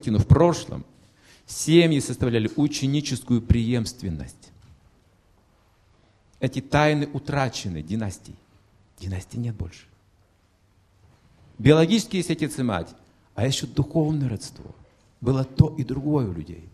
[0.00, 0.84] в прошлом
[1.46, 4.52] семьи составляли ученическую преемственность.
[6.40, 8.36] Эти тайны утрачены династии.
[9.00, 9.86] Династии нет больше.
[11.58, 12.94] Биологически есть отец и мать,
[13.34, 14.64] а еще духовное родство.
[15.20, 16.68] Было то и другое у людей.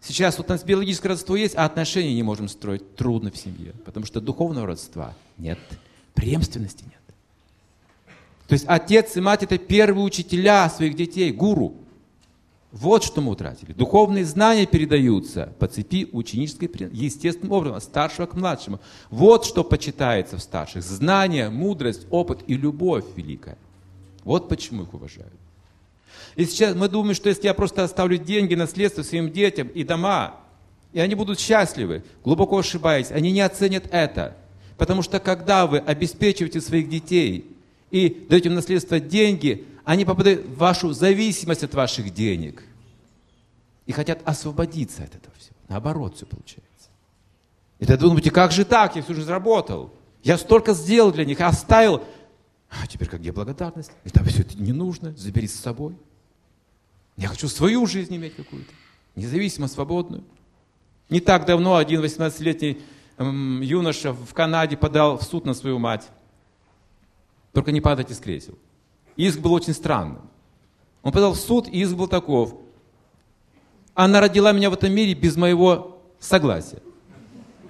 [0.00, 2.96] Сейчас вот у нас биологическое родство есть, а отношения не можем строить.
[2.96, 5.58] Трудно в семье, потому что духовного родства нет,
[6.14, 6.94] преемственности нет.
[8.48, 11.85] То есть отец и мать это первые учителя своих детей, гуру.
[12.78, 13.72] Вот что мы утратили.
[13.72, 18.80] Духовные знания передаются по цепи ученической, естественным образом, старшего к младшему.
[19.08, 20.82] Вот что почитается в старших.
[20.82, 23.56] Знание, мудрость, опыт и любовь великая.
[24.24, 25.32] Вот почему их уважают.
[26.34, 30.34] И сейчас мы думаем, что если я просто оставлю деньги, наследство своим детям и дома,
[30.92, 34.36] и они будут счастливы, глубоко ошибаясь, они не оценят это.
[34.76, 37.46] Потому что когда вы обеспечиваете своих детей
[37.90, 42.65] и даете им наследство деньги, они попадают в вашу зависимость от ваших денег.
[43.86, 45.56] И хотят освободиться от этого всего.
[45.68, 46.90] Наоборот все получается.
[47.78, 48.96] И ты думаете, как же так?
[48.96, 49.92] Я всю жизнь работал.
[50.22, 52.02] Я столько сделал для них, оставил.
[52.68, 53.92] А теперь как где благодарность?
[54.04, 55.96] И там все это не нужно, забери с собой.
[57.16, 58.70] Я хочу свою жизнь иметь какую-то,
[59.14, 60.24] независимо, свободную.
[61.08, 62.82] Не так давно один 18-летний
[63.18, 66.10] эм, юноша в Канаде подал в суд на свою мать.
[67.52, 68.58] Только не падать из кресел.
[69.16, 70.28] Иск был очень странным.
[71.02, 72.54] Он подал в суд, и иск был таков.
[73.96, 76.82] Она родила меня в этом мире без моего согласия.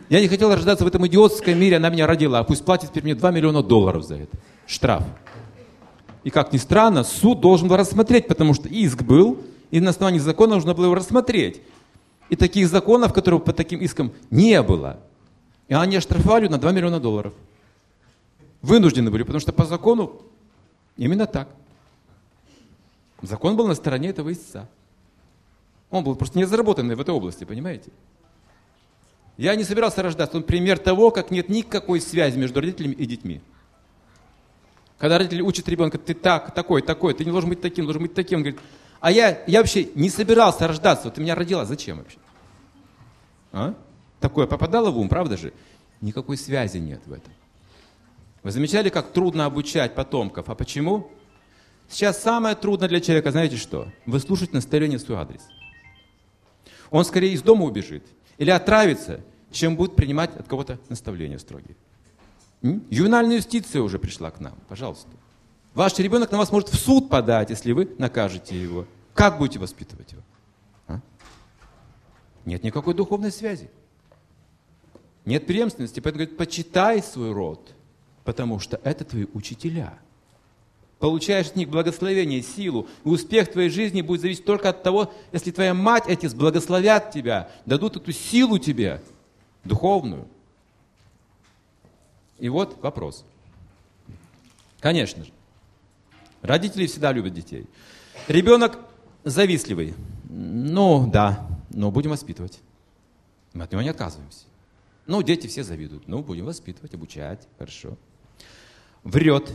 [0.09, 2.43] Я не хотел рождаться в этом идиотском мире, она меня родила.
[2.43, 4.37] Пусть платит теперь мне 2 миллиона долларов за это.
[4.67, 5.05] Штраф.
[6.25, 9.39] И как ни странно, суд должен был рассмотреть, потому что иск был,
[9.71, 11.63] и на основании закона нужно было его рассмотреть.
[12.29, 14.99] И таких законов, которые по таким искам не было.
[15.69, 17.35] И они оштрафовали на 2 миллиона долларов.
[18.63, 20.21] Вынуждены были, потому что по закону
[20.97, 21.49] именно так.
[23.23, 24.69] Закон был на стороне этого истца.
[25.91, 27.91] Он был просто не заработанный в этой области, понимаете?
[29.37, 30.37] Я не собирался рождаться.
[30.37, 33.41] Он пример того, как нет никакой связи между родителями и детьми.
[34.99, 38.15] Когда родители учат ребенка, ты так, такой, такой, ты не должен быть таким, должен быть
[38.15, 38.39] таким.
[38.39, 38.61] Он говорит,
[39.01, 42.19] а я, я вообще не собирался рождаться, ты меня родила, зачем вообще?
[43.53, 43.75] А?
[44.21, 45.53] Такое попадало в ум, правда же?
[46.01, 47.33] Никакой связи нет в этом.
[48.43, 50.49] Вы замечали, как трудно обучать потомков?
[50.49, 51.11] А почему?
[51.89, 53.89] Сейчас самое трудное для человека, знаете что?
[54.07, 55.43] Выслушать наставление в свой адрес.
[56.91, 58.05] Он скорее из дома убежит
[58.39, 59.21] или отравится,
[59.51, 61.77] чем будет принимать от кого-то наставления строгие.
[62.63, 65.09] Ювенальная юстиция уже пришла к нам, пожалуйста.
[65.75, 68.87] Ваш ребенок на вас может в суд подать, если вы накажете его.
[69.15, 70.23] Как будете воспитывать его?
[70.89, 71.01] А?
[72.45, 73.71] Нет никакой духовной связи.
[75.27, 76.01] Нет преемственности.
[76.01, 77.75] Поэтому говорит, почитай свой род,
[78.25, 79.99] потому что это твои учителя.
[80.99, 82.89] Получаешь от них благословение, силу.
[83.05, 87.51] И успех твоей жизни будет зависеть только от того, если твоя мать, отец благословят тебя,
[87.67, 89.03] дадут эту силу тебе,
[89.65, 90.27] духовную.
[92.39, 93.25] И вот вопрос.
[94.81, 95.31] Конечно же,
[96.41, 97.67] родители всегда любят детей.
[98.29, 98.79] Ребенок
[99.25, 99.95] завистливый.
[100.29, 102.61] Ну, да, но будем воспитывать.
[103.53, 104.45] Мы от него не отказываемся.
[105.07, 106.09] Ну, дети все завидуют.
[106.09, 107.47] Ну, будем воспитывать, обучать.
[107.59, 107.97] Хорошо.
[109.05, 109.51] Врет.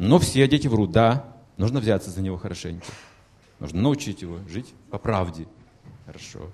[0.00, 0.92] Ну, все дети врут.
[0.92, 1.26] Да,
[1.58, 2.86] нужно взяться за него хорошенько.
[3.58, 5.46] Нужно научить его жить по правде.
[6.06, 6.50] Хорошо.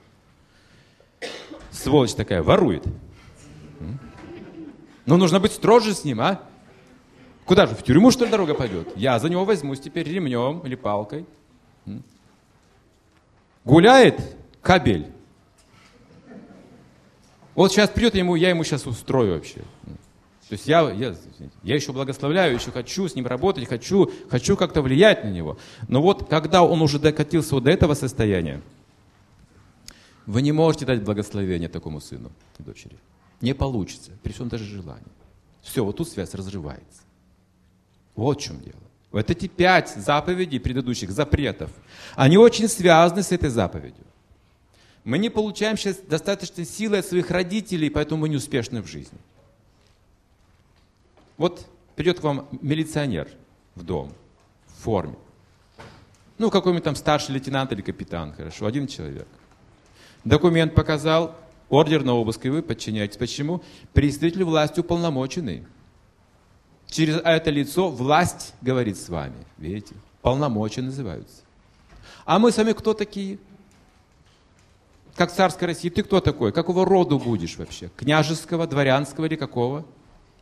[1.71, 2.83] Сволочь такая, ворует.
[5.07, 6.43] Но нужно быть строже с ним, а?
[7.45, 8.89] Куда же, в тюрьму, что ли, дорога пойдет?
[8.97, 11.25] Я за него возьмусь теперь ремнем или палкой.
[13.65, 15.13] Гуляет кабель.
[17.55, 19.63] Вот сейчас придет ему, я ему сейчас устрою вообще.
[20.49, 21.17] То есть я, я,
[21.65, 25.59] я еще благословляю, еще хочу с ним работать, хочу, хочу как-то влиять на него.
[25.89, 28.63] Но вот когда он уже докатился вот до этого состояния,
[30.25, 32.97] вы не можете дать благословение такому сыну и дочери.
[33.41, 35.05] Не получится, при всем даже желании.
[35.63, 37.03] Все, вот тут связь разрывается.
[38.15, 38.77] Вот в чем дело.
[39.11, 41.71] Вот эти пять заповедей предыдущих, запретов,
[42.15, 44.05] они очень связаны с этой заповедью.
[45.03, 49.19] Мы не получаем сейчас достаточно силы от своих родителей, поэтому мы не успешны в жизни.
[51.37, 53.29] Вот придет к вам милиционер
[53.75, 54.13] в дом
[54.67, 55.17] в форме.
[56.39, 59.27] Ну, какой-нибудь там старший лейтенант или капитан, хорошо, один человек.
[60.25, 61.35] Документ показал,
[61.69, 63.17] ордер на обыск, и вы подчиняетесь.
[63.17, 63.63] Почему?
[63.93, 65.65] Представитель власти уполномоченный.
[66.89, 69.47] Через это лицо власть говорит с вами.
[69.59, 69.95] Видите?
[70.23, 71.43] Полномочия называются.
[72.25, 73.39] А мы сами кто такие?
[75.15, 76.53] Как царской России, ты кто такой?
[76.53, 77.91] Какого роду будешь вообще?
[77.97, 79.85] Княжеского, дворянского или какого?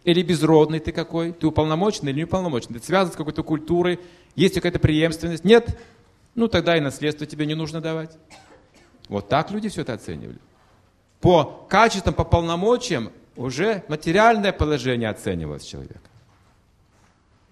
[0.05, 1.33] Или безродный ты какой?
[1.33, 2.79] Ты уполномоченный или не уполномоченный?
[2.79, 3.99] Ты связан с какой-то культурой?
[4.37, 5.45] Есть какая-то преемственность?
[5.45, 5.79] Нет?
[6.35, 8.17] Ну, тогда и наследство тебе не нужно давать.
[9.09, 10.39] Вот так люди все это оценивали.
[11.21, 16.01] По качествам, по полномочиям уже материальное положение оценивалось человека.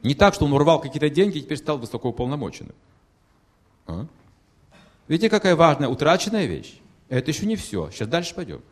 [0.03, 2.75] Не так, что он урвал какие-то деньги и теперь стал высокоуполномоченным.
[3.87, 4.07] А?
[5.09, 6.81] Видите, какая важная утраченная вещь?
[7.09, 7.91] Это еще не все.
[7.91, 8.63] Сейчас дальше пойдем.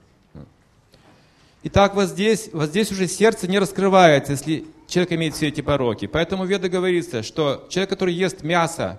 [1.62, 6.06] Итак, вот здесь, вот здесь уже сердце не раскрывается, если человек имеет все эти пороки.
[6.06, 8.98] Поэтому Веда говорится, что человек, который ест мясо,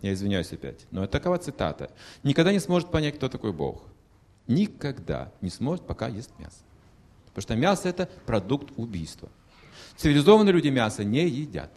[0.00, 1.90] я извиняюсь опять, но это такова цитата,
[2.22, 3.82] никогда не сможет понять, кто такой Бог.
[4.46, 6.56] Никогда не сможет, пока ест мясо.
[7.26, 9.28] Потому что мясо это продукт убийства.
[9.98, 11.70] Цивилизованные люди мясо не едят.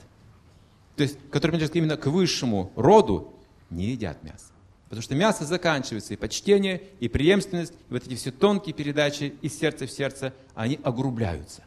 [0.96, 3.34] То есть, которые принадлежат именно к высшему роду,
[3.70, 4.51] не едят мясо.
[4.92, 9.58] Потому что мясо заканчивается, и почтение, и преемственность, и вот эти все тонкие передачи из
[9.58, 11.64] сердца в сердце, они огрубляются.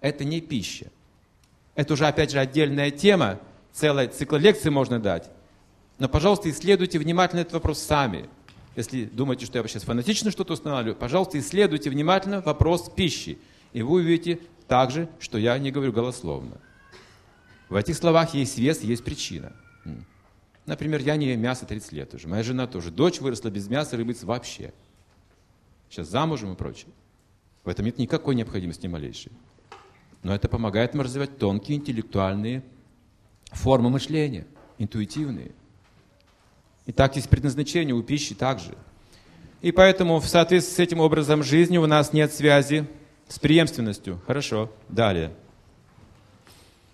[0.00, 0.86] Это не пища.
[1.74, 3.40] Это уже, опять же, отдельная тема,
[3.74, 5.28] целая цикл лекций можно дать.
[5.98, 8.30] Но, пожалуйста, исследуйте внимательно этот вопрос сами.
[8.74, 13.36] Если думаете, что я сейчас фанатично что-то устанавливаю, пожалуйста, исследуйте внимательно вопрос пищи.
[13.74, 16.56] И вы увидите также, что я не говорю голословно.
[17.68, 19.52] В этих словах есть вес, есть причина.
[20.66, 22.26] Например, я не ем мясо 30 лет уже.
[22.26, 22.90] Моя жена тоже.
[22.90, 24.72] Дочь выросла без мяса, рыбы вообще.
[25.90, 26.90] Сейчас замужем и прочее.
[27.64, 29.32] В этом нет никакой необходимости ни малейшей.
[30.22, 32.62] Но это помогает нам развивать тонкие интеллектуальные
[33.52, 34.46] формы мышления,
[34.78, 35.52] интуитивные.
[36.86, 38.74] И так есть предназначение у пищи также.
[39.62, 42.86] И поэтому в соответствии с этим образом жизни у нас нет связи
[43.28, 44.20] с преемственностью.
[44.26, 45.32] Хорошо, далее.